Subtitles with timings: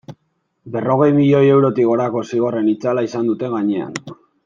[0.75, 3.95] Berrogei milioi eurotik gorako zigorraren itzala izan dute gainean.